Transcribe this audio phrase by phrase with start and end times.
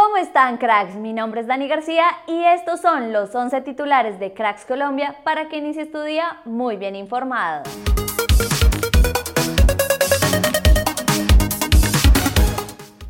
[0.00, 0.94] ¿Cómo están cracks?
[0.94, 5.48] Mi nombre es Dani García y estos son los 11 titulares de Cracks Colombia para
[5.48, 7.64] que inicies tu día muy bien informado.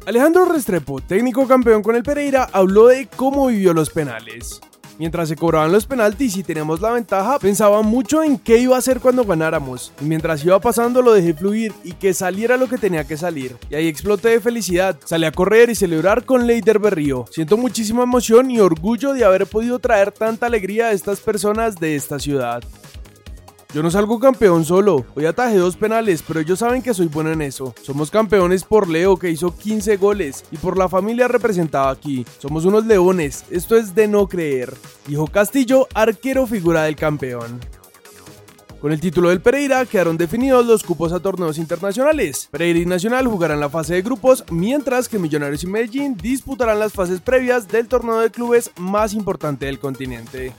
[0.06, 4.58] Alejandro Restrepo, técnico campeón con el Pereira, habló de cómo vivió los penales.
[4.98, 8.80] Mientras se cobraban los penaltis y teníamos la ventaja, pensaba mucho en qué iba a
[8.80, 9.92] hacer cuando ganáramos.
[10.00, 13.56] Y mientras iba pasando lo dejé fluir y que saliera lo que tenía que salir.
[13.70, 14.96] Y ahí exploté de felicidad.
[15.04, 17.26] Salí a correr y celebrar con Leider Berrío.
[17.30, 21.94] Siento muchísima emoción y orgullo de haber podido traer tanta alegría a estas personas de
[21.94, 22.64] esta ciudad.
[23.74, 27.32] Yo no salgo campeón solo, hoy atajé dos penales, pero ellos saben que soy bueno
[27.32, 27.74] en eso.
[27.82, 32.24] Somos campeones por Leo, que hizo 15 goles, y por la familia representada aquí.
[32.38, 34.74] Somos unos leones, esto es de no creer.
[35.06, 37.60] Dijo Castillo, arquero figura del campeón.
[38.80, 42.48] Con el título del Pereira quedaron definidos los cupos a torneos internacionales.
[42.50, 46.94] Pereira y Nacional jugarán la fase de grupos, mientras que Millonarios y Medellín disputarán las
[46.94, 50.54] fases previas del torneo de clubes más importante del continente.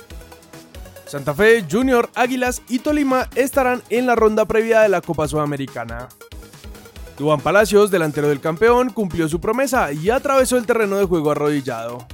[1.10, 6.08] Santa Fe, Junior, Águilas y Tolima estarán en la ronda previa de la Copa Sudamericana.
[7.18, 12.06] Dubán Palacios, delantero del campeón, cumplió su promesa y atravesó el terreno de juego arrodillado.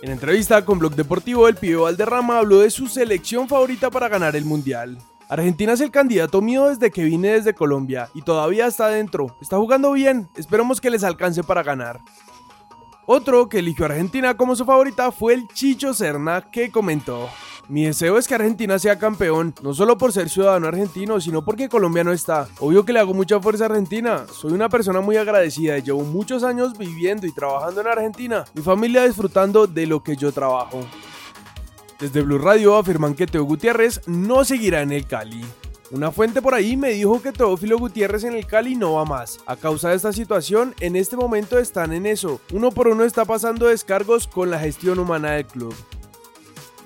[0.00, 4.36] En entrevista con Blog Deportivo, el pibe Valderrama habló de su selección favorita para ganar
[4.36, 4.96] el Mundial.
[5.28, 9.36] Argentina es el candidato mío desde que vine desde Colombia y todavía está dentro.
[9.42, 11.98] Está jugando bien, esperemos que les alcance para ganar.
[13.06, 17.28] Otro que eligió a Argentina como su favorita fue el Chicho Serna, que comentó.
[17.68, 21.68] Mi deseo es que Argentina sea campeón, no solo por ser ciudadano argentino, sino porque
[21.68, 22.48] Colombia no está.
[22.60, 24.24] Obvio que le hago mucha fuerza a Argentina.
[24.32, 28.46] Soy una persona muy agradecida y llevo muchos años viviendo y trabajando en Argentina.
[28.54, 30.80] Mi familia disfrutando de lo que yo trabajo.
[32.00, 35.44] Desde Blue Radio afirman que Teo Gutiérrez no seguirá en el Cali.
[35.90, 39.40] Una fuente por ahí me dijo que Teófilo Gutiérrez en el Cali no va más.
[39.46, 42.40] A causa de esta situación, en este momento están en eso.
[42.52, 45.74] Uno por uno está pasando descargos con la gestión humana del club.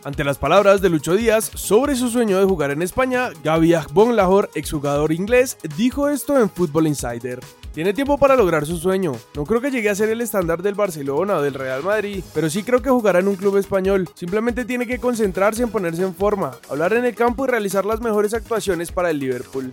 [0.05, 4.17] Ante las palabras de Lucho Díaz sobre su sueño de jugar en España, Gaby Bon
[4.17, 7.39] Lahore, exjugador inglés, dijo esto en Football Insider.
[7.73, 9.13] Tiene tiempo para lograr su sueño.
[9.37, 12.51] No creo que llegue a ser el estándar del Barcelona o del Real Madrid, pero
[12.51, 14.09] sí creo que jugará en un club español.
[14.15, 18.01] Simplemente tiene que concentrarse en ponerse en forma, hablar en el campo y realizar las
[18.01, 19.73] mejores actuaciones para el Liverpool.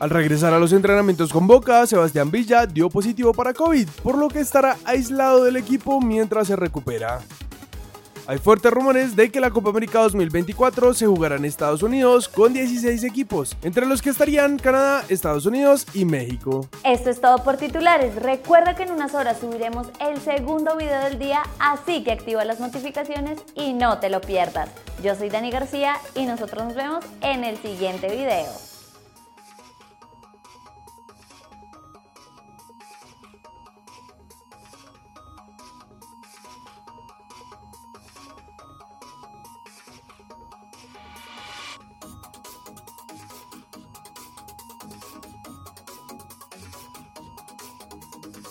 [0.00, 4.26] Al regresar a los entrenamientos con Boca, Sebastián Villa dio positivo para COVID, por lo
[4.26, 7.20] que estará aislado del equipo mientras se recupera.
[8.26, 12.52] Hay fuertes rumores de que la Copa América 2024 se jugará en Estados Unidos con
[12.52, 16.68] 16 equipos, entre los que estarían Canadá, Estados Unidos y México.
[16.84, 18.14] Esto es todo por titulares.
[18.14, 22.60] Recuerda que en unas horas subiremos el segundo video del día, así que activa las
[22.60, 24.68] notificaciones y no te lo pierdas.
[25.02, 28.71] Yo soy Dani García y nosotros nos vemos en el siguiente video.